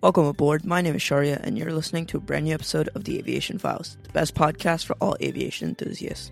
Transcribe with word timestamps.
Welcome 0.00 0.26
aboard. 0.26 0.64
My 0.64 0.80
name 0.80 0.94
is 0.94 1.02
Sharia, 1.02 1.40
and 1.42 1.58
you're 1.58 1.72
listening 1.72 2.06
to 2.06 2.18
a 2.18 2.20
brand 2.20 2.44
new 2.44 2.54
episode 2.54 2.90
of 2.94 3.04
the 3.04 3.18
Aviation 3.18 3.58
Files, 3.58 3.96
the 4.02 4.10
best 4.10 4.34
podcast 4.34 4.84
for 4.84 4.94
all 5.00 5.16
aviation 5.20 5.68
enthusiasts. 5.68 6.30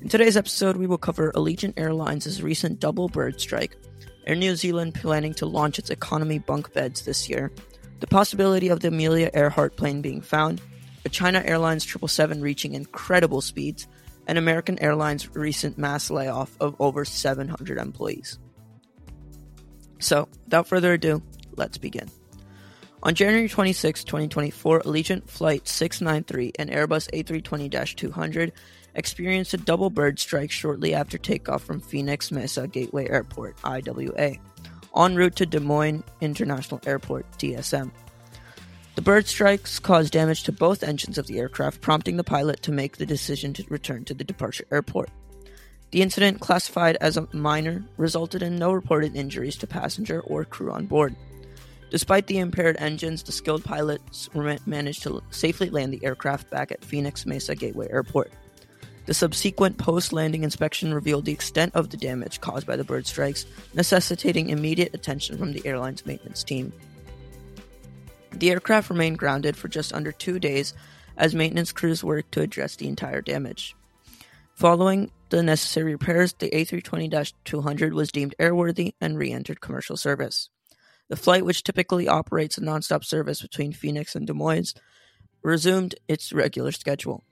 In 0.00 0.08
today's 0.08 0.36
episode, 0.36 0.76
we 0.76 0.86
will 0.86 0.98
cover 0.98 1.32
Allegiant 1.32 1.74
Airlines' 1.76 2.42
recent 2.42 2.80
double 2.80 3.08
bird 3.08 3.40
strike, 3.40 3.76
Air 4.26 4.36
New 4.36 4.56
Zealand 4.56 4.94
planning 4.94 5.34
to 5.34 5.46
launch 5.46 5.78
its 5.78 5.90
economy 5.90 6.38
bunk 6.38 6.72
beds 6.72 7.04
this 7.04 7.28
year, 7.28 7.52
the 8.00 8.06
possibility 8.06 8.68
of 8.68 8.80
the 8.80 8.88
Amelia 8.88 9.30
Earhart 9.34 9.76
plane 9.76 10.00
being 10.00 10.20
found, 10.20 10.60
a 11.04 11.08
China 11.08 11.42
Airlines 11.44 11.82
777 11.84 12.40
reaching 12.40 12.74
incredible 12.74 13.40
speeds, 13.40 13.86
and 14.26 14.38
American 14.38 14.78
Airlines' 14.78 15.34
recent 15.34 15.76
mass 15.76 16.10
layoff 16.10 16.56
of 16.60 16.76
over 16.78 17.04
700 17.04 17.78
employees. 17.78 18.38
So, 20.02 20.28
without 20.44 20.66
further 20.66 20.94
ado, 20.94 21.22
let's 21.56 21.78
begin. 21.78 22.10
On 23.04 23.14
January 23.14 23.48
26, 23.48 24.02
2024, 24.04 24.80
Allegiant 24.80 25.28
Flight 25.28 25.66
693 25.68 26.52
and 26.58 26.70
Airbus 26.70 27.08
A320 27.10 27.96
200 27.96 28.52
experienced 28.94 29.54
a 29.54 29.58
double 29.58 29.90
bird 29.90 30.18
strike 30.18 30.50
shortly 30.50 30.92
after 30.92 31.18
takeoff 31.18 31.62
from 31.62 31.80
Phoenix 31.80 32.32
Mesa 32.32 32.66
Gateway 32.66 33.08
Airport, 33.08 33.56
IWA, 33.64 34.34
en 34.96 35.14
route 35.14 35.36
to 35.36 35.46
Des 35.46 35.60
Moines 35.60 36.04
International 36.20 36.80
Airport, 36.84 37.30
DSM. 37.38 37.90
The 38.96 39.02
bird 39.02 39.26
strikes 39.26 39.78
caused 39.78 40.12
damage 40.12 40.42
to 40.44 40.52
both 40.52 40.82
engines 40.82 41.16
of 41.16 41.26
the 41.28 41.38
aircraft, 41.38 41.80
prompting 41.80 42.16
the 42.16 42.24
pilot 42.24 42.60
to 42.62 42.72
make 42.72 42.96
the 42.96 43.06
decision 43.06 43.52
to 43.54 43.64
return 43.68 44.04
to 44.04 44.14
the 44.14 44.24
departure 44.24 44.66
airport. 44.70 45.10
The 45.92 46.02
incident, 46.02 46.40
classified 46.40 46.96
as 47.00 47.18
a 47.18 47.28
minor, 47.32 47.84
resulted 47.98 48.42
in 48.42 48.56
no 48.56 48.72
reported 48.72 49.14
injuries 49.14 49.56
to 49.58 49.66
passenger 49.66 50.20
or 50.22 50.44
crew 50.44 50.72
on 50.72 50.86
board. 50.86 51.14
Despite 51.90 52.26
the 52.26 52.38
impaired 52.38 52.76
engines, 52.78 53.22
the 53.22 53.32
skilled 53.32 53.62
pilots 53.62 54.30
managed 54.34 55.02
to 55.02 55.22
safely 55.30 55.68
land 55.68 55.92
the 55.92 56.02
aircraft 56.02 56.48
back 56.48 56.72
at 56.72 56.82
Phoenix 56.82 57.26
Mesa 57.26 57.54
Gateway 57.54 57.88
Airport. 57.90 58.32
The 59.04 59.12
subsequent 59.12 59.76
post 59.76 60.14
landing 60.14 60.44
inspection 60.44 60.94
revealed 60.94 61.26
the 61.26 61.32
extent 61.32 61.74
of 61.74 61.90
the 61.90 61.98
damage 61.98 62.40
caused 62.40 62.66
by 62.66 62.76
the 62.76 62.84
bird 62.84 63.06
strikes, 63.06 63.44
necessitating 63.74 64.48
immediate 64.48 64.94
attention 64.94 65.36
from 65.36 65.52
the 65.52 65.66
airline's 65.66 66.06
maintenance 66.06 66.42
team. 66.42 66.72
The 68.30 68.50
aircraft 68.50 68.88
remained 68.88 69.18
grounded 69.18 69.58
for 69.58 69.68
just 69.68 69.92
under 69.92 70.12
two 70.12 70.38
days 70.38 70.72
as 71.18 71.34
maintenance 71.34 71.72
crews 71.72 72.02
worked 72.02 72.32
to 72.32 72.40
address 72.40 72.76
the 72.76 72.88
entire 72.88 73.20
damage. 73.20 73.76
Following 74.54 75.10
the 75.36 75.42
necessary 75.42 75.92
repairs, 75.92 76.34
the 76.34 76.50
A320 76.50 77.32
200 77.44 77.94
was 77.94 78.12
deemed 78.12 78.34
airworthy 78.38 78.92
and 79.00 79.18
re 79.18 79.32
entered 79.32 79.60
commercial 79.60 79.96
service. 79.96 80.50
The 81.08 81.16
flight, 81.16 81.44
which 81.44 81.62
typically 81.62 82.08
operates 82.08 82.58
a 82.58 82.60
nonstop 82.60 83.04
service 83.04 83.42
between 83.42 83.72
Phoenix 83.72 84.14
and 84.14 84.26
Des 84.26 84.32
Moines, 84.32 84.74
resumed 85.42 85.94
its 86.06 86.32
regular 86.32 86.72
schedule. 86.72 87.24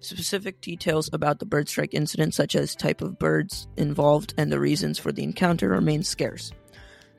Specific 0.00 0.60
details 0.60 1.08
about 1.12 1.38
the 1.38 1.46
bird 1.46 1.68
strike 1.68 1.94
incident, 1.94 2.34
such 2.34 2.56
as 2.56 2.74
type 2.74 3.02
of 3.02 3.18
birds 3.18 3.68
involved 3.76 4.34
and 4.36 4.50
the 4.50 4.58
reasons 4.58 4.98
for 4.98 5.12
the 5.12 5.22
encounter, 5.22 5.68
remain 5.68 6.02
scarce. 6.02 6.52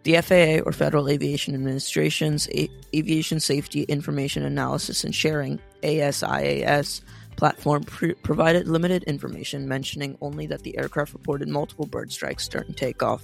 The 0.04 0.20
FAA, 0.20 0.64
or 0.66 0.74
Federal 0.74 1.10
Aviation 1.10 1.56
Administration's 1.56 2.50
A- 2.50 2.70
Aviation 2.94 3.40
Safety 3.40 3.84
Information 3.84 4.44
Analysis 4.44 5.06
and 5.06 5.16
Sharing 5.16 5.62
(ASIAS) 5.82 7.02
platform, 7.36 7.84
pre- 7.84 8.14
provided 8.16 8.68
limited 8.68 9.04
information, 9.04 9.68
mentioning 9.68 10.18
only 10.22 10.48
that 10.48 10.64
the 10.64 10.78
aircraft 10.78 11.14
reported 11.14 11.48
multiple 11.48 11.86
bird 11.86 12.12
strikes 12.12 12.48
during 12.48 12.74
takeoff. 12.74 13.24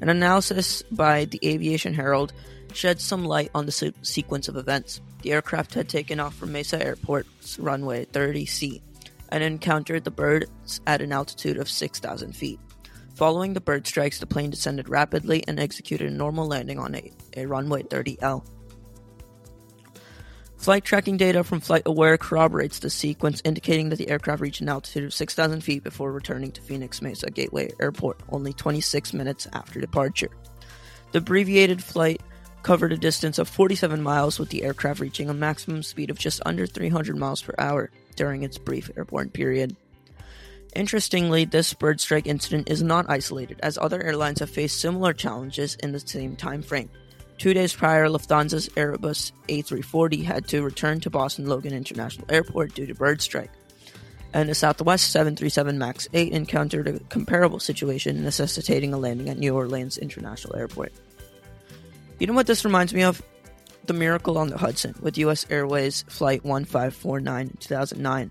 An 0.00 0.08
analysis 0.08 0.82
by 0.90 1.26
the 1.26 1.40
Aviation 1.44 1.92
Herald 1.92 2.32
shed 2.72 3.00
some 3.00 3.24
light 3.24 3.50
on 3.54 3.66
the 3.66 3.72
se- 3.72 3.92
sequence 4.02 4.48
of 4.48 4.56
events. 4.56 5.00
The 5.22 5.32
aircraft 5.32 5.74
had 5.74 5.88
taken 5.88 6.20
off 6.20 6.34
from 6.34 6.52
Mesa 6.52 6.82
Airport's 6.82 7.58
runway 7.58 8.06
30C 8.06 8.80
and 9.28 9.44
encountered 9.44 10.04
the 10.04 10.10
birds 10.10 10.80
at 10.86 11.02
an 11.02 11.12
altitude 11.12 11.58
of 11.58 11.68
6,000 11.68 12.34
feet. 12.34 12.58
Following 13.14 13.52
the 13.52 13.60
bird 13.60 13.86
strikes, 13.86 14.18
the 14.18 14.26
plane 14.26 14.50
descended 14.50 14.88
rapidly 14.88 15.44
and 15.46 15.60
executed 15.60 16.10
a 16.10 16.14
normal 16.14 16.46
landing 16.46 16.78
on 16.78 16.94
a, 16.94 17.12
a 17.36 17.44
runway 17.44 17.82
30L. 17.82 18.44
Flight 20.60 20.84
tracking 20.84 21.16
data 21.16 21.42
from 21.42 21.62
FlightAware 21.62 22.18
corroborates 22.18 22.80
the 22.80 22.90
sequence, 22.90 23.40
indicating 23.46 23.88
that 23.88 23.96
the 23.96 24.10
aircraft 24.10 24.42
reached 24.42 24.60
an 24.60 24.68
altitude 24.68 25.04
of 25.04 25.14
6,000 25.14 25.62
feet 25.62 25.82
before 25.82 26.12
returning 26.12 26.52
to 26.52 26.60
Phoenix 26.60 27.00
Mesa 27.00 27.30
Gateway 27.30 27.70
Airport, 27.80 28.20
only 28.28 28.52
26 28.52 29.14
minutes 29.14 29.46
after 29.54 29.80
departure. 29.80 30.28
The 31.12 31.18
abbreviated 31.18 31.82
flight 31.82 32.20
covered 32.62 32.92
a 32.92 32.98
distance 32.98 33.38
of 33.38 33.48
47 33.48 34.02
miles, 34.02 34.38
with 34.38 34.50
the 34.50 34.62
aircraft 34.62 35.00
reaching 35.00 35.30
a 35.30 35.34
maximum 35.34 35.82
speed 35.82 36.10
of 36.10 36.18
just 36.18 36.42
under 36.44 36.66
300 36.66 37.16
miles 37.16 37.40
per 37.40 37.54
hour 37.56 37.90
during 38.16 38.42
its 38.42 38.58
brief 38.58 38.90
airborne 38.98 39.30
period. 39.30 39.74
Interestingly, 40.76 41.46
this 41.46 41.72
bird 41.72 42.02
strike 42.02 42.26
incident 42.26 42.68
is 42.68 42.82
not 42.82 43.08
isolated, 43.08 43.60
as 43.62 43.78
other 43.78 44.02
airlines 44.02 44.40
have 44.40 44.50
faced 44.50 44.78
similar 44.78 45.14
challenges 45.14 45.76
in 45.76 45.92
the 45.92 46.00
same 46.00 46.36
time 46.36 46.60
frame. 46.60 46.90
Two 47.40 47.54
days 47.54 47.72
prior, 47.72 48.06
Lufthansa's 48.08 48.68
Airbus 48.76 49.32
A340 49.48 50.22
had 50.24 50.46
to 50.48 50.62
return 50.62 51.00
to 51.00 51.08
Boston 51.08 51.46
Logan 51.46 51.72
International 51.72 52.26
Airport 52.30 52.74
due 52.74 52.84
to 52.84 52.94
bird 52.94 53.22
strike. 53.22 53.50
And 54.34 54.46
the 54.46 54.54
Southwest 54.54 55.10
737 55.10 55.78
MAX 55.78 56.06
8 56.12 56.34
encountered 56.34 56.86
a 56.86 57.00
comparable 57.04 57.58
situation, 57.58 58.22
necessitating 58.22 58.92
a 58.92 58.98
landing 58.98 59.30
at 59.30 59.38
New 59.38 59.54
Orleans 59.54 59.96
International 59.96 60.54
Airport. 60.54 60.92
You 62.18 62.26
know 62.26 62.34
what 62.34 62.46
this 62.46 62.66
reminds 62.66 62.92
me 62.92 63.04
of? 63.04 63.22
The 63.86 63.94
Miracle 63.94 64.36
on 64.36 64.48
the 64.48 64.58
Hudson 64.58 64.94
with 65.00 65.16
US 65.16 65.46
Airways 65.48 66.04
Flight 66.10 66.44
1549 66.44 67.46
in 67.46 67.56
2009. 67.56 68.30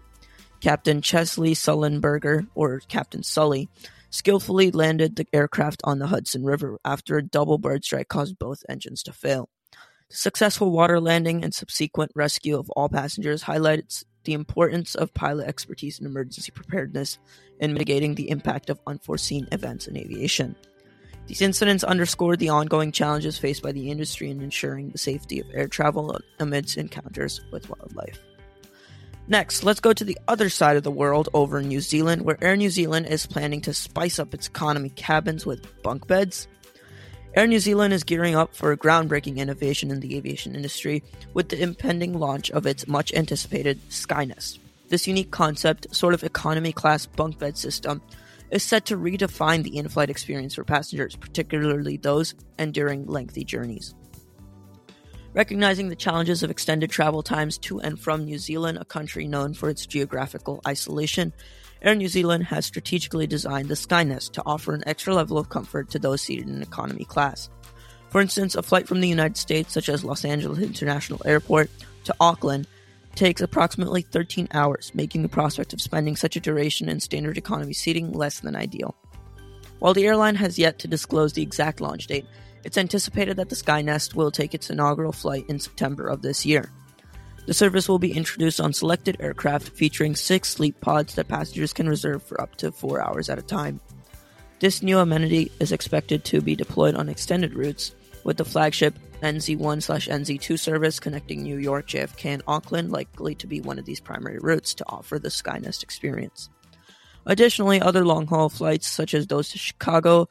Captain 0.62 1.02
Chesley 1.02 1.56
Sullenberger, 1.56 2.48
or 2.54 2.82
Captain 2.82 3.24
Sully, 3.24 3.70
skillfully 4.10 4.72
landed 4.72 5.16
the 5.16 5.28
aircraft 5.34 5.82
on 5.84 6.00
the 6.00 6.08
Hudson 6.08 6.44
River 6.44 6.80
after 6.84 7.18
a 7.18 7.24
double 7.24 7.58
bird 7.58 7.84
strike 7.84 8.08
caused 8.08 8.40
both 8.40 8.64
engines 8.70 9.04
to 9.04 9.14
fail. 9.14 9.50
The 10.10 10.18
successful 10.18 10.72
water 10.72 11.00
landing 11.00 11.44
and 11.44 11.54
subsequent 11.54 12.12
rescue 12.16 12.58
of 12.58 12.70
all 12.72 12.90
passengers 12.90 13.44
highlights 13.44 14.06
the 14.24 14.34
importance 14.34 14.96
of 14.96 15.14
pilot 15.14 15.48
expertise 15.48 16.00
and 16.00 16.08
emergency 16.08 16.52
preparedness 16.52 17.20
in 17.60 17.74
mitigating 17.74 18.16
the 18.16 18.30
impact 18.30 18.70
of 18.70 18.80
unforeseen 18.88 19.48
events 19.52 19.88
in 19.88 19.98
aviation. 19.98 20.56
These 21.28 21.42
incidents 21.44 21.84
underscore 21.84 22.36
the 22.36 22.50
ongoing 22.50 22.92
challenges 22.92 23.38
faced 23.38 23.62
by 23.62 23.72
the 23.72 23.92
industry 23.92 24.32
in 24.32 24.42
ensuring 24.42 24.90
the 24.90 24.98
safety 24.98 25.40
of 25.40 25.48
air 25.54 25.68
travel 25.68 26.20
amidst 26.40 26.78
encounters 26.78 27.42
with 27.52 27.70
wildlife. 27.70 28.20
Next, 29.30 29.64
let's 29.64 29.80
go 29.80 29.94
to 29.94 30.04
the 30.04 30.18
other 30.28 30.50
side 30.50 30.76
of 30.76 30.82
the 30.82 30.90
world 30.90 31.30
over 31.36 31.60
in 31.60 31.68
New 31.68 31.82
Zealand, 31.82 32.24
where 32.24 32.44
Air 32.44 32.58
New 32.58 32.72
Zealand 32.72 33.06
is 33.06 33.28
planning 33.28 33.62
to 33.62 33.76
spice 33.76 34.18
up 34.18 34.34
its 34.34 34.48
economy 34.48 34.90
cabins 34.90 35.46
with 35.46 35.84
bunk 35.84 36.08
beds. 36.08 36.48
Air 37.36 37.46
New 37.46 37.60
Zealand 37.60 37.94
is 37.94 38.04
gearing 38.04 38.36
up 38.36 38.56
for 38.56 38.72
a 38.72 38.78
groundbreaking 38.78 39.38
innovation 39.38 39.92
in 39.92 40.00
the 40.00 40.18
aviation 40.18 40.56
industry 40.56 41.04
with 41.36 41.50
the 41.50 41.62
impending 41.62 42.18
launch 42.18 42.50
of 42.50 42.66
its 42.66 42.88
much 42.88 43.14
anticipated 43.14 43.80
Skynest. 43.90 44.58
This 44.88 45.08
unique 45.08 45.30
concept, 45.30 45.96
sort 45.96 46.16
of 46.16 46.24
economy 46.24 46.72
class 46.72 47.06
bunk 47.06 47.38
bed 47.38 47.56
system, 47.56 48.02
is 48.50 48.64
set 48.64 48.88
to 48.88 48.98
redefine 48.98 49.62
the 49.62 49.78
in 49.78 49.90
flight 49.90 50.10
experience 50.10 50.56
for 50.56 50.64
passengers, 50.64 51.16
particularly 51.16 51.98
those 51.98 52.34
enduring 52.58 53.06
lengthy 53.06 53.44
journeys. 53.44 53.94
Recognizing 55.40 55.88
the 55.88 55.96
challenges 55.96 56.44
of 56.44 56.52
extended 56.52 56.90
travel 56.90 57.24
times 57.24 57.58
to 57.60 57.80
and 57.80 57.98
from 57.98 58.26
New 58.26 58.38
Zealand, 58.38 58.78
a 58.78 58.84
country 58.84 59.26
known 59.26 59.54
for 59.54 59.70
its 59.70 59.86
geographical 59.86 60.60
isolation, 60.68 61.32
Air 61.82 61.96
New 61.96 62.10
Zealand 62.10 62.44
has 62.44 62.66
strategically 62.66 63.26
designed 63.26 63.70
the 63.70 63.76
Skynest 63.76 64.34
to 64.34 64.44
offer 64.46 64.74
an 64.74 64.84
extra 64.86 65.16
level 65.16 65.38
of 65.38 65.48
comfort 65.48 65.92
to 65.92 65.98
those 65.98 66.22
seated 66.22 66.50
in 66.50 66.62
economy 66.62 67.06
class. 67.06 67.50
For 68.10 68.20
instance, 68.20 68.56
a 68.56 68.62
flight 68.62 68.86
from 68.86 69.00
the 69.00 69.08
United 69.08 69.38
States, 69.38 69.72
such 69.72 69.88
as 69.88 70.04
Los 70.04 70.26
Angeles 70.26 70.60
International 70.60 71.22
Airport, 71.24 71.70
to 72.04 72.16
Auckland 72.20 72.68
takes 73.16 73.40
approximately 73.40 74.02
13 74.02 74.50
hours, 74.52 74.92
making 74.94 75.22
the 75.22 75.30
prospect 75.30 75.72
of 75.72 75.80
spending 75.80 76.18
such 76.18 76.36
a 76.36 76.42
duration 76.42 76.90
in 76.90 77.00
standard 77.00 77.38
economy 77.38 77.72
seating 77.72 78.12
less 78.12 78.42
than 78.42 78.58
ideal. 78.58 78.94
While 79.80 79.94
the 79.94 80.06
airline 80.06 80.36
has 80.36 80.60
yet 80.60 80.80
to 80.80 80.90
disclose 80.90 81.32
the 81.32 81.44
exact 81.44 81.80
launch 81.80 82.08
date, 82.08 82.26
it's 82.64 82.78
anticipated 82.78 83.38
that 83.38 83.50
the 83.50 83.56
Skynest 83.56 84.16
will 84.16 84.32
take 84.32 84.54
its 84.54 84.70
inaugural 84.70 85.12
flight 85.12 85.46
in 85.48 85.60
September 85.60 86.08
of 86.08 86.22
this 86.22 86.46
year. 86.46 86.72
The 87.46 87.54
service 87.54 87.90
will 87.90 88.00
be 88.00 88.14
introduced 88.14 88.62
on 88.62 88.74
selected 88.74 89.18
aircraft 89.20 89.70
featuring 89.70 90.16
six 90.16 90.50
sleep 90.50 90.80
pods 90.82 91.16
that 91.16 91.28
passengers 91.28 91.74
can 91.74 91.90
reserve 91.90 92.22
for 92.22 92.40
up 92.40 92.56
to 92.58 92.72
four 92.72 93.02
hours 93.02 93.30
at 93.30 93.40
a 93.40 93.42
time. 93.42 93.80
This 94.60 94.84
new 94.84 95.00
amenity 95.00 95.52
is 95.60 95.72
expected 95.72 96.26
to 96.26 96.42
be 96.42 96.56
deployed 96.56 96.96
on 96.96 97.10
extended 97.10 97.54
routes, 97.56 97.96
with 98.24 98.38
the 98.38 98.46
flagship 98.46 98.94
NZ1 99.22 99.82
slash 99.82 100.08
NZ2 100.08 100.60
service 100.60 101.00
connecting 101.00 101.42
New 101.42 101.58
York, 101.58 101.88
JFK, 101.88 102.26
and 102.26 102.44
Auckland 102.48 102.92
likely 102.92 103.36
to 103.36 103.48
be 103.48 103.62
one 103.62 103.80
of 103.80 103.86
these 103.86 104.00
primary 104.00 104.38
routes 104.40 104.74
to 104.76 104.86
offer 104.88 105.18
the 105.18 105.30
Skynest 105.30 105.82
experience. 105.82 106.50
Additionally, 107.26 107.82
other 107.82 108.06
long 108.06 108.28
haul 108.28 108.50
flights, 108.50 108.88
such 108.88 109.14
as 109.14 109.28
those 109.28 109.50
to 109.50 109.58
Chicago, 109.58 110.28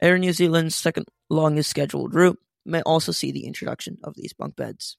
Air 0.00 0.18
New 0.18 0.32
Zealand's 0.32 0.76
second 0.76 1.06
longest 1.30 1.70
scheduled 1.70 2.14
route 2.14 2.38
may 2.64 2.82
also 2.82 3.12
see 3.12 3.32
the 3.32 3.46
introduction 3.46 3.98
of 4.04 4.14
these 4.14 4.32
bunk 4.32 4.56
beds. 4.56 4.96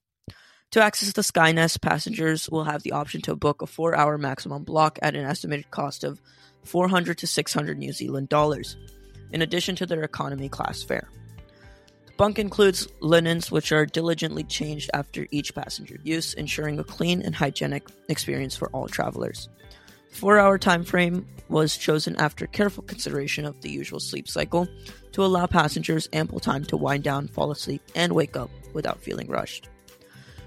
To 0.71 0.83
access 0.83 1.11
the 1.13 1.23
Skynest, 1.23 1.81
passengers 1.81 2.47
will 2.49 2.65
have 2.65 2.83
the 2.83 2.91
option 2.91 3.21
to 3.23 3.35
book 3.35 3.61
a 3.61 3.67
four 3.67 3.95
hour 3.95 4.17
maximum 4.17 4.63
block 4.63 4.99
at 5.01 5.15
an 5.15 5.25
estimated 5.25 5.71
cost 5.71 6.03
of 6.03 6.21
400 6.63 7.17
to 7.17 7.27
600 7.27 7.77
New 7.77 7.91
Zealand 7.91 8.29
dollars, 8.29 8.77
in 9.31 9.41
addition 9.41 9.75
to 9.77 9.87
their 9.87 10.03
economy 10.03 10.47
class 10.47 10.83
fare. 10.83 11.09
The 12.05 12.13
bunk 12.17 12.37
includes 12.37 12.87
linens 12.99 13.51
which 13.51 13.71
are 13.71 13.85
diligently 13.85 14.43
changed 14.43 14.91
after 14.93 15.25
each 15.31 15.55
passenger 15.55 15.97
use, 16.03 16.35
ensuring 16.35 16.77
a 16.77 16.83
clean 16.83 17.23
and 17.23 17.33
hygienic 17.33 17.87
experience 18.07 18.55
for 18.55 18.69
all 18.69 18.87
travelers. 18.87 19.49
Four 20.11 20.39
hour 20.39 20.57
time 20.57 20.83
frame 20.83 21.25
was 21.47 21.77
chosen 21.77 22.15
after 22.17 22.45
careful 22.47 22.83
consideration 22.83 23.45
of 23.45 23.59
the 23.61 23.69
usual 23.69 23.99
sleep 23.99 24.27
cycle 24.27 24.67
to 25.13 25.23
allow 25.23 25.45
passengers 25.47 26.09
ample 26.13 26.39
time 26.39 26.63
to 26.65 26.77
wind 26.77 27.03
down, 27.03 27.27
fall 27.27 27.51
asleep, 27.51 27.81
and 27.95 28.13
wake 28.13 28.37
up 28.37 28.49
without 28.73 29.01
feeling 29.01 29.27
rushed. 29.27 29.69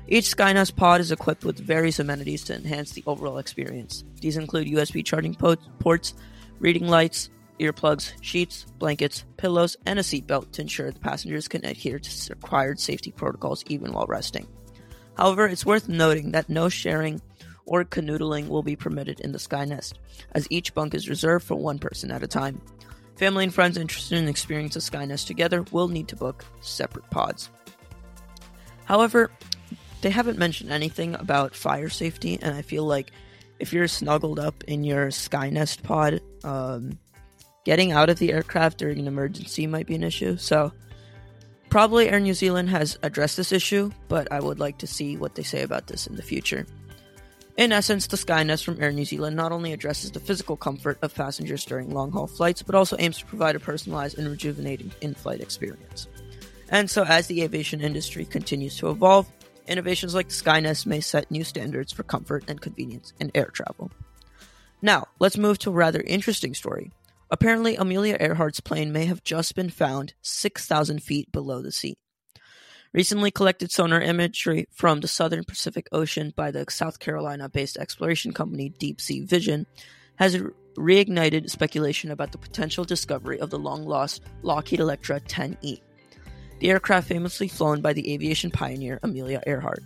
Each 0.08 0.34
Skynest 0.34 0.76
pod 0.76 1.00
is 1.00 1.12
equipped 1.12 1.44
with 1.44 1.58
various 1.58 1.98
amenities 1.98 2.44
to 2.44 2.54
enhance 2.54 2.92
the 2.92 3.04
overall 3.06 3.38
experience. 3.38 4.04
These 4.20 4.36
include 4.36 4.68
USB 4.68 5.04
charging 5.04 5.34
ports, 5.34 6.14
reading 6.58 6.88
lights, 6.88 7.30
earplugs, 7.60 8.12
sheets, 8.20 8.66
blankets, 8.78 9.24
pillows, 9.36 9.76
and 9.86 9.98
a 9.98 10.02
seatbelt 10.02 10.52
to 10.52 10.62
ensure 10.62 10.90
the 10.90 10.98
passengers 10.98 11.48
can 11.48 11.64
adhere 11.64 11.98
to 11.98 12.34
required 12.34 12.80
safety 12.80 13.12
protocols 13.12 13.64
even 13.68 13.92
while 13.92 14.06
resting. 14.06 14.46
However, 15.16 15.46
it's 15.46 15.66
worth 15.66 15.88
noting 15.88 16.32
that 16.32 16.48
no 16.48 16.68
sharing 16.68 17.20
or 17.66 17.84
canoodling 17.84 18.48
will 18.48 18.62
be 18.62 18.76
permitted 18.76 19.20
in 19.20 19.32
the 19.32 19.38
Skynest, 19.38 19.94
as 20.32 20.46
each 20.50 20.74
bunk 20.74 20.94
is 20.94 21.08
reserved 21.08 21.46
for 21.46 21.54
one 21.54 21.78
person 21.78 22.10
at 22.10 22.22
a 22.22 22.28
time. 22.28 22.60
Family 23.16 23.44
and 23.44 23.54
friends 23.54 23.76
interested 23.76 24.18
in 24.18 24.28
experiencing 24.28 24.80
the 24.80 24.90
Skynest 25.06 25.26
together 25.26 25.64
will 25.70 25.88
need 25.88 26.08
to 26.08 26.16
book 26.16 26.44
separate 26.60 27.08
pods. 27.10 27.50
However, 28.84 29.30
they 30.00 30.10
haven't 30.10 30.38
mentioned 30.38 30.72
anything 30.72 31.14
about 31.14 31.54
fire 31.54 31.88
safety, 31.88 32.38
and 32.42 32.54
I 32.54 32.62
feel 32.62 32.84
like 32.84 33.12
if 33.60 33.72
you're 33.72 33.86
snuggled 33.86 34.40
up 34.40 34.64
in 34.64 34.82
your 34.82 35.08
Skynest 35.08 35.82
pod, 35.84 36.20
um, 36.42 36.98
getting 37.64 37.92
out 37.92 38.10
of 38.10 38.18
the 38.18 38.32
aircraft 38.32 38.78
during 38.78 38.98
an 38.98 39.06
emergency 39.06 39.66
might 39.68 39.86
be 39.86 39.94
an 39.94 40.02
issue. 40.02 40.36
So, 40.36 40.72
probably 41.70 42.08
Air 42.08 42.18
New 42.18 42.34
Zealand 42.34 42.70
has 42.70 42.98
addressed 43.04 43.36
this 43.36 43.52
issue, 43.52 43.92
but 44.08 44.30
I 44.32 44.40
would 44.40 44.58
like 44.58 44.78
to 44.78 44.86
see 44.86 45.16
what 45.16 45.36
they 45.36 45.44
say 45.44 45.62
about 45.62 45.86
this 45.86 46.08
in 46.08 46.16
the 46.16 46.22
future. 46.22 46.66
In 47.56 47.70
essence, 47.70 48.06
the 48.06 48.16
Skynest 48.16 48.64
from 48.64 48.82
Air 48.82 48.92
New 48.92 49.04
Zealand 49.04 49.36
not 49.36 49.52
only 49.52 49.72
addresses 49.72 50.10
the 50.10 50.20
physical 50.20 50.56
comfort 50.56 50.98
of 51.02 51.14
passengers 51.14 51.64
during 51.64 51.90
long 51.90 52.10
haul 52.10 52.26
flights, 52.26 52.62
but 52.62 52.74
also 52.74 52.96
aims 52.98 53.18
to 53.18 53.26
provide 53.26 53.56
a 53.56 53.60
personalized 53.60 54.18
and 54.18 54.28
rejuvenating 54.28 54.90
in 55.00 55.14
flight 55.14 55.40
experience. 55.40 56.08
And 56.70 56.90
so, 56.90 57.04
as 57.04 57.26
the 57.26 57.42
aviation 57.42 57.82
industry 57.82 58.24
continues 58.24 58.78
to 58.78 58.88
evolve, 58.88 59.30
Innovations 59.68 60.14
like 60.14 60.28
the 60.28 60.34
Skynest 60.34 60.86
may 60.86 61.00
set 61.00 61.30
new 61.30 61.44
standards 61.44 61.92
for 61.92 62.02
comfort 62.02 62.44
and 62.48 62.60
convenience 62.60 63.12
in 63.20 63.30
air 63.34 63.46
travel. 63.46 63.90
Now, 64.80 65.06
let's 65.20 65.38
move 65.38 65.58
to 65.60 65.70
a 65.70 65.74
rather 65.74 66.00
interesting 66.00 66.54
story. 66.54 66.90
Apparently, 67.30 67.76
Amelia 67.76 68.18
Earhart's 68.18 68.60
plane 68.60 68.92
may 68.92 69.06
have 69.06 69.22
just 69.22 69.54
been 69.54 69.70
found 69.70 70.14
6,000 70.22 71.02
feet 71.02 71.30
below 71.30 71.62
the 71.62 71.72
sea. 71.72 71.94
Recently 72.92 73.30
collected 73.30 73.72
sonar 73.72 74.00
imagery 74.00 74.66
from 74.70 75.00
the 75.00 75.08
southern 75.08 75.44
Pacific 75.44 75.88
Ocean 75.92 76.32
by 76.36 76.50
the 76.50 76.66
South 76.68 76.98
Carolina 76.98 77.48
based 77.48 77.76
exploration 77.78 78.32
company 78.32 78.68
Deep 78.78 79.00
Sea 79.00 79.24
Vision 79.24 79.66
has 80.16 80.36
reignited 80.76 81.50
speculation 81.50 82.10
about 82.10 82.32
the 82.32 82.38
potential 82.38 82.84
discovery 82.84 83.40
of 83.40 83.50
the 83.50 83.58
long 83.58 83.84
lost 83.86 84.22
Lockheed 84.42 84.80
Electra 84.80 85.20
10E 85.20 85.80
the 86.62 86.70
aircraft 86.70 87.08
famously 87.08 87.48
flown 87.48 87.80
by 87.80 87.92
the 87.92 88.12
aviation 88.12 88.48
pioneer 88.48 89.00
Amelia 89.02 89.42
Earhart. 89.48 89.82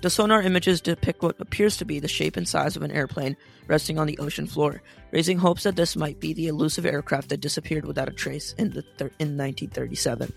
The 0.00 0.08
sonar 0.08 0.40
images 0.40 0.80
depict 0.80 1.22
what 1.22 1.38
appears 1.38 1.76
to 1.76 1.84
be 1.84 2.00
the 2.00 2.08
shape 2.08 2.38
and 2.38 2.48
size 2.48 2.76
of 2.76 2.82
an 2.82 2.90
airplane 2.90 3.36
resting 3.66 3.98
on 3.98 4.06
the 4.06 4.16
ocean 4.16 4.46
floor, 4.46 4.80
raising 5.10 5.36
hopes 5.36 5.64
that 5.64 5.76
this 5.76 5.96
might 5.96 6.18
be 6.18 6.32
the 6.32 6.46
elusive 6.46 6.86
aircraft 6.86 7.28
that 7.28 7.42
disappeared 7.42 7.84
without 7.84 8.08
a 8.08 8.12
trace 8.12 8.54
in, 8.54 8.70
the 8.70 8.80
thir- 8.80 9.10
in 9.18 9.36
1937. 9.36 10.32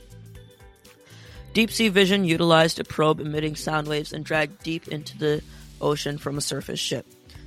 Deep 1.53 1.69
Sea 1.69 1.89
Vision 1.89 2.24
utilized 2.24 2.80
a 2.80 2.83
probe 2.86 3.19
emitting 3.19 3.57
sound 3.57 3.86
waves 3.86 4.13
and 4.13 4.24
dragged 4.24 4.63
deep 4.63 4.88
into 4.88 5.18
the 5.18 5.44
ocean 5.81 6.18
from 6.18 6.38
a 6.38 6.42
surface 6.42 6.80
ship, 6.80 7.06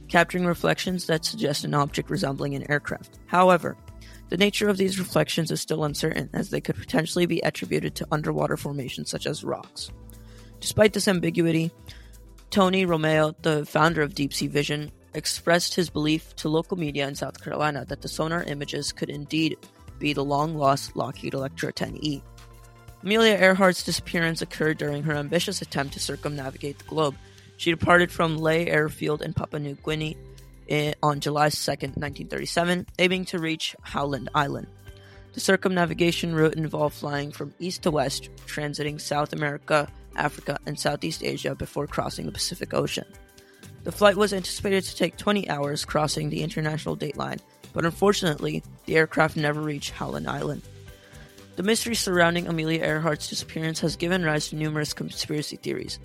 capturing 0.09 0.45
reflections 0.45 1.06
that 1.06 1.25
suggest 1.25 1.65
an 1.65 1.73
object 1.73 2.11
resembling 2.11 2.55
an 2.55 2.71
aircraft. 2.71 3.19
However, 3.27 3.79
the 4.29 4.37
nature 4.37 4.69
of 4.69 4.77
these 4.77 4.99
reflections 4.99 5.51
is 5.51 5.62
still 5.62 5.85
uncertain, 5.85 6.29
as 6.35 6.51
they 6.51 6.61
could 6.61 6.77
potentially 6.77 7.25
be 7.25 7.41
attributed 7.41 7.95
to 7.95 8.06
underwater 8.12 8.59
formations 8.59 9.09
such 9.09 9.27
as 9.27 9.43
rocks. 9.43 9.91
Despite 10.61 10.93
this 10.93 11.09
ambiguity, 11.09 11.71
Tony 12.51 12.85
Romeo, 12.85 13.35
the 13.41 13.65
founder 13.65 14.03
of 14.03 14.15
Deep 14.15 14.35
Sea 14.35 14.49
Vision, 14.49 14.93
expressed 15.15 15.75
his 15.77 15.89
belief 15.89 16.37
to 16.37 16.51
local 16.51 16.77
media 16.77 17.09
in 17.09 17.15
South 17.15 17.43
Carolina 17.43 17.87
that 17.87 18.03
the 18.03 18.09
sonar 18.09 18.43
images 18.43 18.93
could 18.93 19.09
indeed 19.09 19.56
be 19.99 20.12
the 20.12 20.25
long 20.25 20.56
lost 20.56 20.95
Lockheed 20.95 21.33
Electra 21.33 21.73
10E. 21.73 22.23
Amelia 23.05 23.37
Earhart's 23.37 23.83
disappearance 23.83 24.41
occurred 24.41 24.79
during 24.79 25.03
her 25.03 25.12
ambitious 25.12 25.61
attempt 25.61 25.93
to 25.93 26.01
circumnavigate 26.01 26.79
the 26.79 26.87
globe. 26.87 27.15
She 27.59 27.71
departed 27.71 28.11
from 28.11 28.39
Lae 28.39 28.67
Airfield 28.67 29.21
in 29.21 29.35
Papua 29.35 29.61
New 29.61 29.77
Guinea 29.85 30.17
eh, 30.71 30.95
on 31.03 31.21
July 31.21 31.51
2, 31.51 31.71
1937, 31.71 32.87
aiming 32.99 33.27
to 33.27 33.39
reach 33.39 33.77
Howland 33.83 34.31
Island. 34.35 34.69
The 35.35 35.41
circumnavigation 35.41 36.35
route 36.35 36.55
involved 36.55 36.97
flying 36.97 37.31
from 37.31 37.53
east 37.59 37.83
to 37.83 37.91
west, 37.91 38.31
transiting 38.47 38.99
South 38.99 39.35
America, 39.35 39.87
Africa, 40.17 40.59
and 40.65 40.81
Southeast 40.81 41.23
Asia 41.23 41.55
before 41.55 41.87
crossing 41.87 42.25
the 42.25 42.33
Pacific 42.33 42.73
Ocean. 42.73 43.05
The 43.83 43.93
flight 43.93 44.17
was 44.17 44.33
anticipated 44.33 44.83
to 44.85 44.97
take 44.97 45.19
20 45.19 45.51
hours 45.51 45.85
crossing 45.85 46.31
the 46.31 46.43
international 46.43 46.97
date 46.97 47.19
line, 47.19 47.41
but 47.75 47.85
unfortunately, 47.85 48.62
the 48.87 48.97
aircraft 48.97 49.37
never 49.37 49.61
reached 49.61 49.91
Howland 49.91 50.27
Island. 50.27 50.62
The 51.56 51.62
mystery 51.62 51.95
surrounding 51.95 52.49
Amelia 52.49 52.81
Earhart's 52.81 53.29
disappearance 53.29 53.79
has 53.79 53.95
given 53.95 54.25
rise 54.25 54.49
to 54.49 54.56
numerous 54.56 54.93
conspiracy 54.93 55.56
theories, 55.56 56.01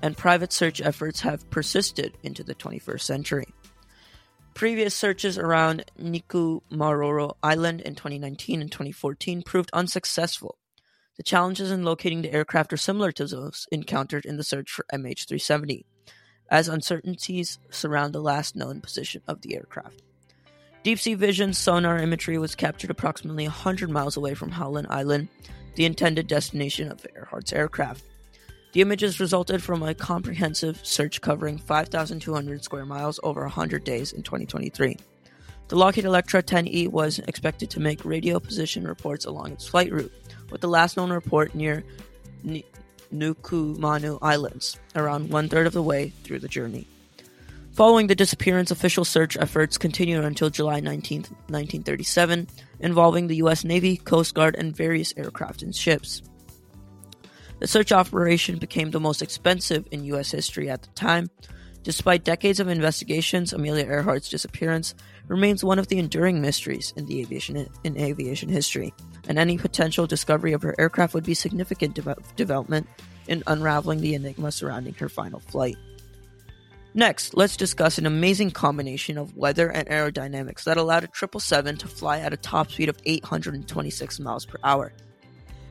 and 0.00 0.16
private 0.16 0.54
search 0.54 0.80
efforts 0.80 1.20
have 1.20 1.48
persisted 1.50 2.16
into 2.22 2.42
the 2.42 2.54
21st 2.54 3.02
century. 3.02 3.44
Previous 4.54 4.94
searches 4.94 5.36
around 5.36 5.84
Nikumaroro 6.00 7.34
Island 7.42 7.82
in 7.82 7.94
2019 7.94 8.62
and 8.62 8.72
2014 8.72 9.42
proved 9.42 9.68
unsuccessful. 9.74 10.56
The 11.18 11.24
challenges 11.24 11.70
in 11.70 11.84
locating 11.84 12.22
the 12.22 12.32
aircraft 12.32 12.72
are 12.72 12.78
similar 12.78 13.12
to 13.12 13.26
those 13.26 13.66
encountered 13.70 14.24
in 14.24 14.38
the 14.38 14.44
search 14.44 14.70
for 14.70 14.86
MH370, 14.94 15.84
as 16.50 16.68
uncertainties 16.68 17.58
surround 17.68 18.14
the 18.14 18.22
last 18.22 18.56
known 18.56 18.80
position 18.80 19.20
of 19.28 19.42
the 19.42 19.56
aircraft. 19.56 20.00
Deep 20.82 20.98
Sea 20.98 21.12
Vision 21.12 21.52
sonar 21.52 21.98
imagery 21.98 22.38
was 22.38 22.54
captured 22.54 22.90
approximately 22.90 23.44
100 23.44 23.90
miles 23.90 24.16
away 24.16 24.32
from 24.32 24.50
Howland 24.50 24.86
Island, 24.88 25.28
the 25.74 25.84
intended 25.84 26.26
destination 26.26 26.90
of 26.90 27.06
Earhart's 27.14 27.52
aircraft. 27.52 28.02
The 28.72 28.80
images 28.80 29.20
resulted 29.20 29.62
from 29.62 29.82
a 29.82 29.94
comprehensive 29.94 30.80
search 30.82 31.20
covering 31.20 31.58
5,200 31.58 32.64
square 32.64 32.86
miles 32.86 33.20
over 33.22 33.42
100 33.42 33.84
days 33.84 34.12
in 34.12 34.22
2023. 34.22 34.96
The 35.68 35.76
Lockheed 35.76 36.06
Electra 36.06 36.42
10E 36.42 36.88
was 36.88 37.18
expected 37.18 37.68
to 37.70 37.80
make 37.80 38.02
radio 38.06 38.40
position 38.40 38.88
reports 38.88 39.26
along 39.26 39.52
its 39.52 39.68
flight 39.68 39.92
route, 39.92 40.12
with 40.50 40.62
the 40.62 40.68
last 40.68 40.96
known 40.96 41.12
report 41.12 41.54
near 41.54 41.84
N- 42.46 42.62
Nukumanu 43.12 44.18
Islands, 44.22 44.78
around 44.96 45.28
one 45.28 45.50
third 45.50 45.66
of 45.66 45.74
the 45.74 45.82
way 45.82 46.08
through 46.24 46.38
the 46.38 46.48
journey. 46.48 46.88
Following 47.80 48.08
the 48.08 48.14
disappearance, 48.14 48.70
official 48.70 49.06
search 49.06 49.38
efforts 49.38 49.78
continued 49.78 50.22
until 50.22 50.50
July 50.50 50.80
19, 50.80 51.20
1937, 51.48 52.46
involving 52.80 53.26
the 53.26 53.36
U.S. 53.36 53.64
Navy, 53.64 53.96
Coast 53.96 54.34
Guard, 54.34 54.54
and 54.58 54.76
various 54.76 55.14
aircraft 55.16 55.62
and 55.62 55.74
ships. 55.74 56.20
The 57.58 57.66
search 57.66 57.90
operation 57.90 58.58
became 58.58 58.90
the 58.90 59.00
most 59.00 59.22
expensive 59.22 59.88
in 59.92 60.04
U.S. 60.04 60.30
history 60.30 60.68
at 60.68 60.82
the 60.82 60.90
time. 60.90 61.30
Despite 61.82 62.22
decades 62.22 62.60
of 62.60 62.68
investigations, 62.68 63.54
Amelia 63.54 63.86
Earhart's 63.86 64.28
disappearance 64.28 64.94
remains 65.28 65.64
one 65.64 65.78
of 65.78 65.88
the 65.88 65.98
enduring 65.98 66.42
mysteries 66.42 66.92
in 66.98 67.06
the 67.06 67.22
aviation 67.22 67.66
in 67.84 67.96
aviation 67.96 68.50
history, 68.50 68.92
and 69.26 69.38
any 69.38 69.56
potential 69.56 70.06
discovery 70.06 70.52
of 70.52 70.60
her 70.60 70.74
aircraft 70.78 71.14
would 71.14 71.24
be 71.24 71.32
significant 71.32 71.94
de- 71.94 72.16
development 72.36 72.86
in 73.26 73.42
unraveling 73.46 74.02
the 74.02 74.12
enigma 74.14 74.52
surrounding 74.52 74.92
her 74.92 75.08
final 75.08 75.40
flight. 75.40 75.78
Next, 76.92 77.36
let's 77.36 77.56
discuss 77.56 77.98
an 77.98 78.06
amazing 78.06 78.50
combination 78.50 79.16
of 79.16 79.36
weather 79.36 79.68
and 79.70 79.88
aerodynamics 79.88 80.64
that 80.64 80.76
allowed 80.76 81.04
a 81.04 81.08
777 81.14 81.76
to 81.78 81.88
fly 81.88 82.18
at 82.18 82.32
a 82.32 82.36
top 82.36 82.72
speed 82.72 82.88
of 82.88 82.98
826 83.04 84.18
miles 84.18 84.44
per 84.44 84.58
hour. 84.64 84.92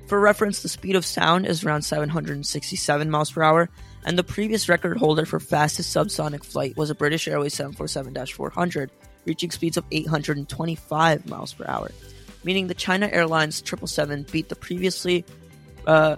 For 0.08 0.20
reference, 0.20 0.62
the 0.62 0.70
speed 0.70 0.96
of 0.96 1.06
sound 1.06 1.46
is 1.46 1.64
around 1.64 1.82
767 1.82 3.12
miles 3.12 3.32
per 3.32 3.44
hour, 3.44 3.70
and 4.06 4.18
the 4.18 4.24
previous 4.24 4.70
record 4.70 4.98
holder 4.98 5.26
for 5.26 5.42
fastest 5.42 5.94
subsonic 5.94 6.44
flight 6.44 6.78
was 6.78 6.90
a 6.90 6.96
British 6.96 7.28
Airways 7.28 7.54
747 7.54 8.26
400, 8.26 8.90
reaching 9.26 9.52
speeds 9.52 9.76
of 9.76 9.84
825 9.92 11.28
miles 11.28 11.54
per 11.54 11.66
hour. 11.68 11.92
meaning 12.46 12.68
the 12.68 12.74
China 12.74 13.10
Airlines 13.12 13.58
777 13.58 14.26
beat 14.32 14.48
the 14.48 14.56
previously 14.56 15.26
uh, 15.86 16.16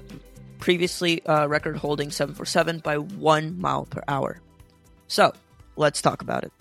previously 0.59 1.25
uh, 1.25 1.47
record 1.47 1.75
holding 1.75 2.11
747 2.11 2.79
by 2.79 2.97
one 2.99 3.59
mile 3.59 3.85
per 3.85 4.03
hour. 4.07 4.39
So, 5.11 5.33
let's 5.75 6.01
talk 6.01 6.21
about 6.21 6.45
it. 6.45 6.53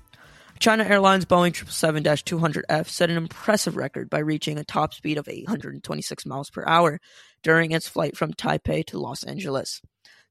China 0.59 0.83
Airlines 0.83 1.25
Boeing 1.25 1.52
777-200F 1.52 2.88
set 2.88 3.09
an 3.09 3.16
impressive 3.16 3.76
record 3.76 4.11
by 4.11 4.19
reaching 4.19 4.59
a 4.59 4.64
top 4.64 4.92
speed 4.92 5.19
of 5.19 5.28
826 5.28 6.26
miles 6.26 6.50
per 6.50 6.64
hour 6.66 6.99
during 7.45 7.71
its 7.71 7.87
flight 7.87 8.16
from 8.16 8.33
Taipei 8.33 8.85
to 8.87 8.99
Los 8.99 9.23
Angeles. 9.23 9.80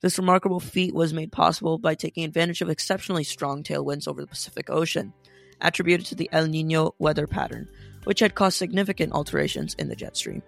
This 0.02 0.18
remarkable 0.18 0.60
feat 0.60 0.94
was 0.94 1.14
made 1.14 1.32
possible 1.32 1.78
by 1.78 1.96
taking 1.96 2.26
advantage 2.26 2.60
of 2.62 2.70
exceptionally 2.70 3.24
strong 3.24 3.64
tailwinds 3.64 4.06
over 4.06 4.20
the 4.20 4.28
Pacific 4.28 4.70
Ocean, 4.70 5.14
attributed 5.62 6.06
to 6.08 6.16
the 6.16 6.30
El 6.34 6.48
Nino 6.48 6.96
weather 7.00 7.26
pattern, 7.26 7.70
which 8.04 8.20
had 8.20 8.36
caused 8.36 8.58
significant 8.58 9.14
alterations 9.14 9.76
in 9.76 9.88
the 9.88 9.96
jet 9.96 10.18
stream. 10.18 10.44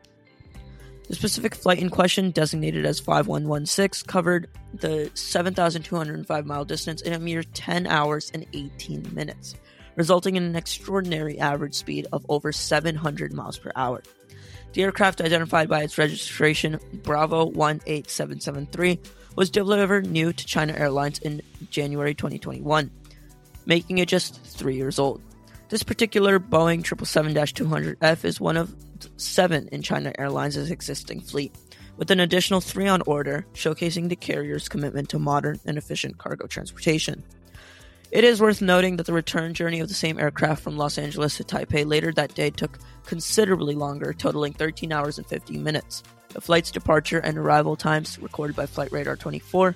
The 1.07 1.15
specific 1.15 1.55
flight 1.55 1.79
in 1.79 1.89
question, 1.89 2.31
designated 2.31 2.85
as 2.85 2.99
5116, 2.99 4.07
covered 4.07 4.47
the 4.73 5.11
7,205 5.13 6.45
mile 6.45 6.65
distance 6.65 7.01
in 7.01 7.13
a 7.13 7.19
mere 7.19 7.43
10 7.43 7.87
hours 7.87 8.31
and 8.33 8.45
18 8.53 9.13
minutes, 9.13 9.55
resulting 9.95 10.35
in 10.35 10.43
an 10.43 10.55
extraordinary 10.55 11.37
average 11.39 11.73
speed 11.73 12.07
of 12.13 12.25
over 12.29 12.51
700 12.51 13.33
miles 13.33 13.57
per 13.57 13.71
hour. 13.75 14.01
The 14.73 14.83
aircraft, 14.83 15.19
identified 15.19 15.67
by 15.67 15.83
its 15.83 15.97
registration 15.97 16.79
Bravo 17.03 17.51
18773, 17.51 18.99
was 19.35 19.49
delivered 19.49 20.07
new 20.07 20.31
to 20.31 20.45
China 20.45 20.73
Airlines 20.73 21.19
in 21.19 21.41
January 21.69 22.13
2021, 22.13 22.89
making 23.65 23.97
it 23.97 24.07
just 24.07 24.41
three 24.43 24.75
years 24.75 24.97
old. 24.97 25.21
This 25.67 25.83
particular 25.83 26.39
Boeing 26.39 26.83
777-200F 26.83 28.23
is 28.23 28.39
one 28.39 28.57
of 28.57 28.73
seven 29.17 29.67
in 29.69 29.81
China 29.81 30.11
Airlines' 30.17 30.71
existing 30.71 31.21
fleet, 31.21 31.55
with 31.97 32.11
an 32.11 32.19
additional 32.19 32.61
three 32.61 32.87
on 32.87 33.01
order, 33.03 33.45
showcasing 33.53 34.09
the 34.09 34.15
carrier's 34.15 34.69
commitment 34.69 35.09
to 35.09 35.19
modern 35.19 35.59
and 35.65 35.77
efficient 35.77 36.17
cargo 36.17 36.47
transportation. 36.47 37.23
It 38.11 38.25
is 38.25 38.41
worth 38.41 38.61
noting 38.61 38.97
that 38.97 39.05
the 39.05 39.13
return 39.13 39.53
journey 39.53 39.79
of 39.79 39.87
the 39.87 39.93
same 39.93 40.19
aircraft 40.19 40.63
from 40.63 40.77
Los 40.77 40.97
Angeles 40.97 41.37
to 41.37 41.45
Taipei 41.45 41.85
later 41.85 42.11
that 42.11 42.35
day 42.35 42.49
took 42.49 42.77
considerably 43.05 43.73
longer, 43.73 44.11
totaling 44.11 44.51
13 44.51 44.91
hours 44.91 45.17
and 45.17 45.25
15 45.27 45.63
minutes. 45.63 46.03
The 46.29 46.41
flight's 46.41 46.71
departure 46.71 47.19
and 47.19 47.37
arrival 47.37 47.77
times, 47.77 48.19
recorded 48.19 48.55
by 48.55 48.65
Flight 48.65 48.91
Radar 48.91 49.15
24, 49.15 49.75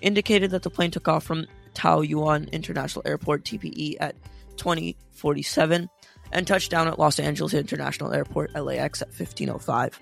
indicated 0.00 0.52
that 0.52 0.62
the 0.62 0.70
plane 0.70 0.92
took 0.92 1.08
off 1.08 1.24
from 1.24 1.46
Taoyuan 1.74 2.50
International 2.52 3.02
Airport 3.04 3.44
TPE 3.44 3.96
at 3.98 4.14
2047 4.56 5.88
and 6.32 6.46
touched 6.46 6.70
down 6.70 6.88
at 6.88 6.98
Los 6.98 7.18
Angeles 7.18 7.54
International 7.54 8.12
Airport 8.12 8.54
LAX 8.54 9.02
at 9.02 9.08
1505. 9.08 10.00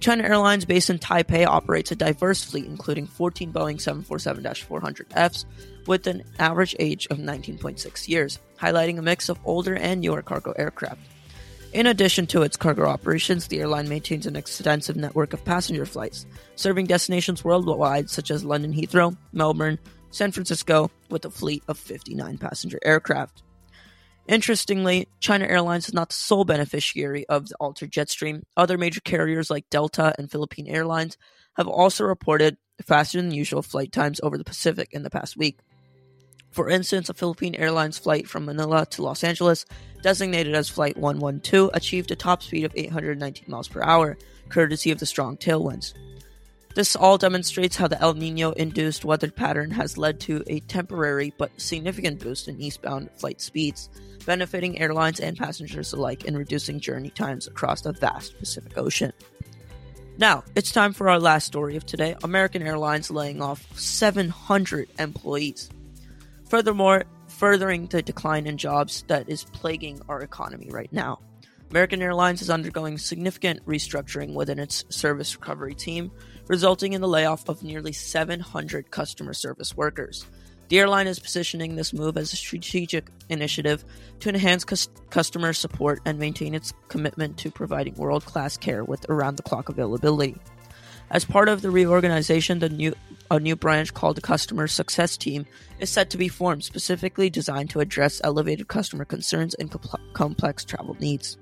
China 0.00 0.24
Airlines, 0.24 0.64
based 0.64 0.90
in 0.90 0.98
Taipei, 0.98 1.46
operates 1.46 1.92
a 1.92 1.96
diverse 1.96 2.42
fleet, 2.42 2.66
including 2.66 3.06
14 3.06 3.52
Boeing 3.52 3.80
747 3.80 4.42
400Fs 4.42 5.44
with 5.86 6.08
an 6.08 6.24
average 6.40 6.74
age 6.80 7.06
of 7.06 7.18
19.6 7.18 8.08
years, 8.08 8.40
highlighting 8.58 8.98
a 8.98 9.02
mix 9.02 9.28
of 9.28 9.38
older 9.44 9.76
and 9.76 10.00
newer 10.00 10.22
cargo 10.22 10.52
aircraft. 10.52 11.00
In 11.72 11.86
addition 11.86 12.26
to 12.28 12.42
its 12.42 12.56
cargo 12.56 12.84
operations, 12.84 13.46
the 13.46 13.60
airline 13.60 13.88
maintains 13.88 14.26
an 14.26 14.36
extensive 14.36 14.96
network 14.96 15.32
of 15.32 15.44
passenger 15.44 15.86
flights, 15.86 16.26
serving 16.56 16.86
destinations 16.86 17.44
worldwide 17.44 18.10
such 18.10 18.30
as 18.30 18.44
London 18.44 18.74
Heathrow, 18.74 19.16
Melbourne, 19.32 19.78
San 20.10 20.32
Francisco, 20.32 20.90
with 21.10 21.24
a 21.24 21.30
fleet 21.30 21.62
of 21.68 21.78
59 21.78 22.38
passenger 22.38 22.78
aircraft. 22.82 23.42
Interestingly, 24.28 25.08
China 25.20 25.46
Airlines 25.46 25.88
is 25.88 25.94
not 25.94 26.10
the 26.10 26.14
sole 26.14 26.44
beneficiary 26.44 27.26
of 27.28 27.48
the 27.48 27.56
altered 27.56 27.90
jet 27.90 28.08
stream. 28.08 28.44
Other 28.56 28.78
major 28.78 29.00
carriers 29.00 29.50
like 29.50 29.68
Delta 29.68 30.14
and 30.18 30.30
Philippine 30.30 30.68
Airlines 30.68 31.18
have 31.56 31.66
also 31.66 32.04
reported 32.04 32.56
faster 32.82 33.20
than 33.20 33.32
usual 33.32 33.62
flight 33.62 33.92
times 33.92 34.20
over 34.22 34.38
the 34.38 34.44
Pacific 34.44 34.88
in 34.92 35.02
the 35.02 35.10
past 35.10 35.36
week. 35.36 35.58
For 36.50 36.68
instance, 36.68 37.08
a 37.08 37.14
Philippine 37.14 37.54
Airlines 37.54 37.98
flight 37.98 38.28
from 38.28 38.44
Manila 38.44 38.86
to 38.90 39.02
Los 39.02 39.24
Angeles, 39.24 39.64
designated 40.02 40.54
as 40.54 40.68
Flight 40.68 40.98
112, 40.98 41.70
achieved 41.72 42.10
a 42.10 42.16
top 42.16 42.42
speed 42.42 42.64
of 42.64 42.72
819 42.76 43.46
miles 43.48 43.68
per 43.68 43.82
hour, 43.82 44.18
courtesy 44.50 44.90
of 44.90 44.98
the 44.98 45.06
strong 45.06 45.38
tailwinds. 45.38 45.94
This 46.74 46.96
all 46.96 47.18
demonstrates 47.18 47.76
how 47.76 47.86
the 47.86 48.00
El 48.00 48.14
Nino 48.14 48.52
induced 48.52 49.04
weather 49.04 49.30
pattern 49.30 49.70
has 49.72 49.98
led 49.98 50.20
to 50.20 50.42
a 50.46 50.60
temporary 50.60 51.34
but 51.36 51.60
significant 51.60 52.20
boost 52.20 52.48
in 52.48 52.58
eastbound 52.60 53.10
flight 53.16 53.42
speeds, 53.42 53.90
benefiting 54.24 54.78
airlines 54.78 55.20
and 55.20 55.36
passengers 55.36 55.92
alike 55.92 56.24
in 56.24 56.34
reducing 56.34 56.80
journey 56.80 57.10
times 57.10 57.46
across 57.46 57.82
the 57.82 57.92
vast 57.92 58.38
Pacific 58.38 58.78
Ocean. 58.78 59.12
Now, 60.16 60.44
it's 60.54 60.72
time 60.72 60.94
for 60.94 61.10
our 61.10 61.18
last 61.18 61.46
story 61.46 61.76
of 61.76 61.84
today 61.84 62.16
American 62.22 62.62
Airlines 62.62 63.10
laying 63.10 63.42
off 63.42 63.66
700 63.78 64.88
employees. 64.98 65.68
Furthermore, 66.48 67.04
furthering 67.28 67.86
the 67.88 68.02
decline 68.02 68.46
in 68.46 68.56
jobs 68.56 69.04
that 69.08 69.28
is 69.28 69.44
plaguing 69.44 70.00
our 70.08 70.22
economy 70.22 70.68
right 70.70 70.92
now. 70.92 71.18
American 71.70 72.02
Airlines 72.02 72.42
is 72.42 72.50
undergoing 72.50 72.98
significant 72.98 73.64
restructuring 73.66 74.34
within 74.34 74.58
its 74.58 74.84
service 74.90 75.34
recovery 75.34 75.74
team, 75.74 76.10
resulting 76.52 76.92
in 76.92 77.00
the 77.00 77.08
layoff 77.08 77.48
of 77.48 77.62
nearly 77.62 77.92
700 77.92 78.90
customer 78.90 79.32
service 79.32 79.74
workers. 79.74 80.26
The 80.68 80.80
airline 80.80 81.06
is 81.06 81.18
positioning 81.18 81.76
this 81.76 81.94
move 81.94 82.18
as 82.18 82.34
a 82.34 82.36
strategic 82.36 83.08
initiative 83.30 83.82
to 84.20 84.28
enhance 84.28 84.62
cus- 84.62 84.90
customer 85.08 85.54
support 85.54 86.02
and 86.04 86.18
maintain 86.18 86.54
its 86.54 86.74
commitment 86.88 87.38
to 87.38 87.50
providing 87.50 87.94
world 87.94 88.26
class 88.26 88.58
care 88.58 88.84
with 88.84 89.08
around 89.08 89.36
the 89.36 89.42
clock 89.42 89.70
availability. 89.70 90.36
As 91.10 91.24
part 91.24 91.48
of 91.48 91.62
the 91.62 91.70
reorganization, 91.70 92.58
the 92.58 92.68
new 92.68 92.92
a 93.30 93.40
new 93.40 93.56
branch 93.56 93.94
called 93.94 94.18
the 94.18 94.20
Customer 94.20 94.66
Success 94.68 95.16
Team 95.16 95.46
is 95.78 95.88
set 95.88 96.10
to 96.10 96.18
be 96.18 96.28
formed, 96.28 96.64
specifically 96.64 97.30
designed 97.30 97.70
to 97.70 97.80
address 97.80 98.20
elevated 98.22 98.68
customer 98.68 99.06
concerns 99.06 99.54
and 99.54 99.74
complex 100.12 100.66
travel 100.66 100.98
needs. 101.00 101.38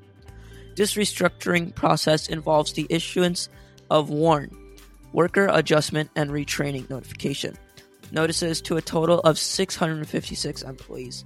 This 0.76 0.94
restructuring 0.94 1.74
process 1.74 2.28
involves 2.28 2.74
the 2.74 2.86
issuance 2.88 3.48
of 3.90 4.08
WARN, 4.08 4.56
Worker 5.12 5.48
Adjustment 5.50 6.10
and 6.16 6.30
Retraining 6.30 6.88
Notification, 6.88 7.56
notices 8.12 8.60
to 8.62 8.76
a 8.76 8.82
total 8.82 9.20
of 9.20 9.38
656 9.38 10.62
employees. 10.62 11.24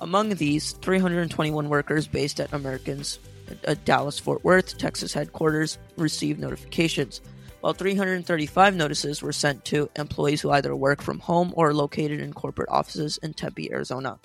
Among 0.00 0.30
these, 0.30 0.72
321 0.72 1.68
workers 1.68 2.06
based 2.06 2.40
at 2.40 2.52
Americans 2.52 3.18
at 3.64 3.84
Dallas 3.84 4.18
Fort 4.18 4.44
Worth, 4.44 4.78
Texas 4.78 5.12
headquarters, 5.12 5.78
received 5.96 6.40
notifications 6.40 7.20
while 7.60 7.72
335 7.74 8.74
notices 8.74 9.22
were 9.22 9.32
sent 9.32 9.64
to 9.66 9.90
employees 9.96 10.40
who 10.40 10.50
either 10.50 10.74
work 10.74 11.02
from 11.02 11.18
home 11.18 11.52
or 11.56 11.68
are 11.68 11.74
located 11.74 12.20
in 12.20 12.32
corporate 12.32 12.70
offices 12.70 13.18
in 13.18 13.34
Tempe, 13.34 13.70
Arizona. 13.70 14.18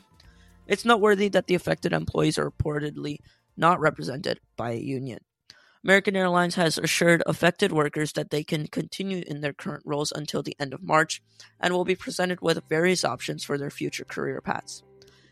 It's 0.67 0.85
noteworthy 0.85 1.27
that 1.29 1.47
the 1.47 1.55
affected 1.55 1.93
employees 1.93 2.37
are 2.37 2.49
reportedly 2.49 3.17
not 3.57 3.79
represented 3.79 4.39
by 4.55 4.71
a 4.71 4.79
union. 4.79 5.19
American 5.85 6.15
Airlines 6.15 6.55
has 6.55 6.79
assured 6.79 7.21
affected 7.27 7.71
workers 7.71 8.13
that 8.13 8.31
they 8.31 8.43
can 8.43 8.65
continue 8.65 9.23
in 9.27 9.41
their 9.41 9.53
current 9.53 9.83
roles 9.85 10.11
until 10.11 10.41
the 10.41 10.55
end 10.59 10.73
of 10.73 10.81
March 10.81 11.21
and 11.59 11.71
will 11.71 11.85
be 11.85 11.95
presented 11.95 12.41
with 12.41 12.59
various 12.67 13.05
options 13.05 13.43
for 13.43 13.55
their 13.55 13.69
future 13.69 14.03
career 14.03 14.41
paths. 14.41 14.81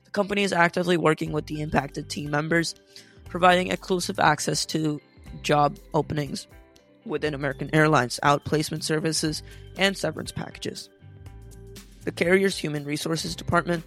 The 0.06 0.12
company 0.12 0.44
is 0.44 0.54
actively 0.54 0.96
working 0.96 1.32
with 1.32 1.48
the 1.48 1.60
impacted 1.60 2.08
team 2.08 2.30
members, 2.30 2.76
providing 3.26 3.72
exclusive 3.72 4.20
access 4.20 4.64
to 4.68 5.02
job 5.42 5.80
openings 5.96 6.46
within 7.04 7.34
American 7.34 7.74
Airlines, 7.74 8.20
outplacement 8.22 8.84
services, 8.84 9.42
and 9.80 9.98
severance 9.98 10.32
packages. 10.32 10.88
The 12.04 12.12
carrier's 12.12 12.60
Human 12.60 12.86
Resources 12.86 13.36
Department 13.36 13.84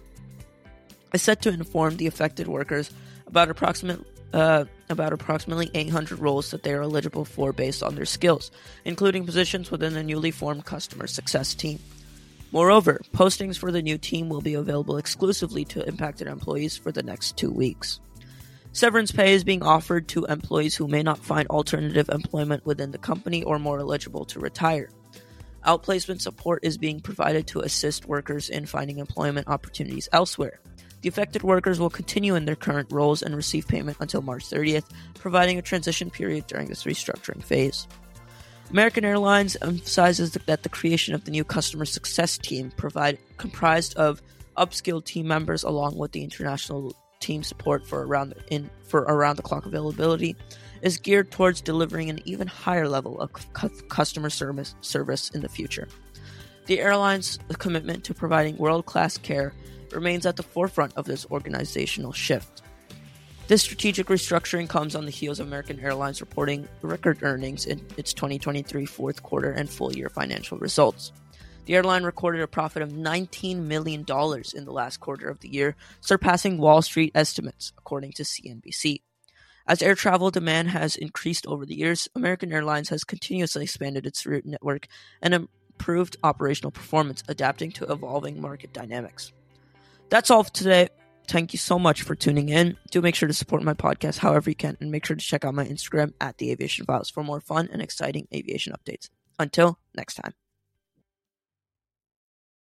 is 1.13 1.21
set 1.21 1.41
to 1.43 1.49
inform 1.49 1.95
the 1.95 2.07
affected 2.07 2.49
workers 2.49 2.91
about 3.25 3.49
approximate 3.49 4.05
uh, 4.33 4.65
about 4.89 5.13
approximately 5.13 5.69
800 5.73 6.19
roles 6.19 6.51
that 6.51 6.63
they 6.63 6.73
are 6.73 6.81
eligible 6.81 7.25
for 7.25 7.53
based 7.53 7.83
on 7.83 7.95
their 7.95 8.05
skills, 8.05 8.51
including 8.85 9.25
positions 9.25 9.71
within 9.71 9.93
the 9.93 10.03
newly 10.03 10.31
formed 10.31 10.65
customer 10.65 11.07
success 11.07 11.53
team. 11.53 11.79
Moreover, 12.51 13.01
postings 13.13 13.57
for 13.57 13.71
the 13.71 13.81
new 13.81 13.97
team 13.97 14.29
will 14.29 14.41
be 14.41 14.53
available 14.53 14.97
exclusively 14.97 15.65
to 15.65 15.87
impacted 15.87 16.27
employees 16.27 16.77
for 16.77 16.91
the 16.91 17.03
next 17.03 17.35
two 17.37 17.51
weeks. 17.51 17.99
Severance 18.71 19.11
pay 19.11 19.33
is 19.33 19.43
being 19.43 19.63
offered 19.63 20.07
to 20.09 20.25
employees 20.25 20.75
who 20.75 20.87
may 20.87 21.03
not 21.03 21.17
find 21.17 21.47
alternative 21.49 22.09
employment 22.09 22.65
within 22.65 22.91
the 22.91 22.97
company 22.97 23.43
or 23.43 23.59
more 23.59 23.79
eligible 23.79 24.23
to 24.25 24.39
retire. 24.39 24.89
Outplacement 25.65 26.21
support 26.21 26.63
is 26.63 26.77
being 26.77 27.01
provided 27.01 27.47
to 27.47 27.61
assist 27.61 28.05
workers 28.05 28.49
in 28.49 28.65
finding 28.65 28.99
employment 28.99 29.47
opportunities 29.47 30.07
elsewhere. 30.13 30.59
The 31.07 31.13
affected 31.13 31.43
workers 31.43 31.79
will 31.79 31.89
continue 31.89 32.35
in 32.35 32.43
their 32.43 32.57
current 32.57 32.91
roles 32.91 33.21
and 33.21 33.33
receive 33.33 33.65
payment 33.65 33.95
until 34.01 34.21
March 34.21 34.43
30th, 34.43 34.83
providing 35.13 35.57
a 35.57 35.61
transition 35.61 36.09
period 36.09 36.47
during 36.47 36.67
this 36.67 36.83
restructuring 36.83 37.41
phase. 37.41 37.87
American 38.71 39.05
Airlines 39.05 39.55
emphasizes 39.61 40.31
that 40.31 40.63
the 40.63 40.67
creation 40.67 41.15
of 41.15 41.23
the 41.23 41.31
new 41.31 41.45
customer 41.45 41.85
success 41.85 42.37
team 42.37 42.71
provide 42.75 43.19
comprised 43.37 43.95
of 43.95 44.21
upskilled 44.57 45.05
team 45.05 45.29
members 45.29 45.63
along 45.63 45.97
with 45.97 46.11
the 46.11 46.25
international 46.25 46.93
team 47.21 47.41
support 47.41 47.87
for 47.87 48.05
around 48.05 48.31
the, 48.31 48.53
in 48.53 48.69
for 48.83 49.03
around 49.03 49.37
the 49.37 49.43
clock 49.43 49.65
availability 49.65 50.35
is 50.81 50.97
geared 50.97 51.31
towards 51.31 51.61
delivering 51.61 52.09
an 52.09 52.19
even 52.25 52.47
higher 52.47 52.89
level 52.89 53.17
of 53.21 53.31
customer 53.87 54.29
service 54.29 54.75
service 54.81 55.29
in 55.29 55.39
the 55.39 55.47
future. 55.47 55.87
The 56.65 56.81
airline's 56.81 57.39
commitment 57.59 58.03
to 58.03 58.13
providing 58.13 58.57
world-class 58.57 59.19
care 59.19 59.53
remains 59.91 60.25
at 60.25 60.35
the 60.35 60.43
forefront 60.43 60.93
of 60.95 61.05
this 61.05 61.25
organizational 61.31 62.13
shift. 62.13 62.61
This 63.47 63.61
strategic 63.61 64.07
restructuring 64.07 64.67
comes 64.67 64.93
on 64.93 65.05
the 65.05 65.11
heels 65.11 65.39
of 65.39 65.47
American 65.47 65.79
Airlines 65.79 66.19
reporting 66.19 66.67
record 66.81 67.19
earnings 67.21 67.65
in 67.65 67.81
its 67.95 68.13
2023 68.13 68.85
fourth 68.85 69.23
quarter 69.23 69.51
and 69.51 69.69
full 69.69 69.95
year 69.95 70.09
financial 70.09 70.57
results. 70.57 71.13
The 71.65 71.75
airline 71.75 72.03
recorded 72.03 72.41
a 72.41 72.47
profit 72.47 72.81
of 72.81 72.91
$19 72.91 73.57
million 73.57 74.01
in 74.01 74.65
the 74.65 74.71
last 74.71 74.99
quarter 74.99 75.29
of 75.29 75.39
the 75.39 75.49
year, 75.49 75.75
surpassing 76.01 76.57
Wall 76.57 76.81
Street 76.81 77.11
estimates, 77.15 77.71
according 77.77 78.13
to 78.13 78.23
CNBC. 78.23 79.01
As 79.65 79.81
air 79.81 79.95
travel 79.95 80.31
demand 80.31 80.69
has 80.69 80.95
increased 80.95 81.45
over 81.45 81.65
the 81.65 81.75
years, 81.75 82.07
American 82.15 82.53
Airlines 82.53 82.87
has 82.89 83.03
continuously 83.03 83.63
expanded 83.63 84.05
its 84.05 84.25
route 84.25 84.45
network 84.45 84.87
and 85.21 85.33
improved 85.33 86.15
operational 86.23 86.71
performance, 86.71 87.21
adapting 87.27 87.71
to 87.71 87.91
evolving 87.91 88.41
market 88.41 88.71
dynamics. 88.71 89.33
That's 90.09 90.31
all 90.31 90.43
for 90.43 90.53
today. 90.53 90.89
Thank 91.27 91.53
you 91.53 91.59
so 91.59 91.77
much 91.77 92.03
for 92.03 92.15
tuning 92.15 92.49
in. 92.49 92.77
Do 92.91 93.01
make 93.01 93.15
sure 93.15 93.27
to 93.27 93.33
support 93.33 93.61
my 93.61 93.73
podcast 93.73 94.19
however 94.19 94.49
you 94.49 94.55
can, 94.55 94.77
and 94.79 94.91
make 94.91 95.05
sure 95.05 95.15
to 95.15 95.25
check 95.25 95.43
out 95.43 95.53
my 95.53 95.65
Instagram 95.65 96.13
at 96.21 96.37
the 96.37 96.51
Aviation 96.51 96.85
Files 96.85 97.09
for 97.09 97.23
more 97.23 97.41
fun 97.41 97.67
and 97.71 97.81
exciting 97.81 98.27
aviation 98.33 98.73
updates. 98.73 99.09
Until 99.37 99.77
next 99.93 100.15
time. 100.15 100.33